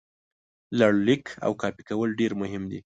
لړلیک 0.79 1.25
او 1.45 1.51
کاپي 1.61 1.83
کول 1.89 2.09
ډېر 2.19 2.31
مهم 2.41 2.63
دي. 2.71 2.79